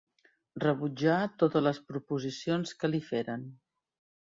[0.63, 3.47] Rebutjà totes les proposicions que li feren.